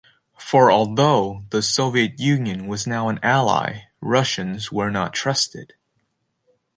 For 0.39 0.71
although 0.71 1.45
the 1.51 1.61
Soviet 1.61 2.19
Union 2.19 2.65
was 2.65 2.87
now 2.87 3.07
an 3.07 3.19
ally, 3.21 3.81
Russians 4.01 4.71
were 4.71 4.89
not 4.89 5.13
trusted. 5.13 5.75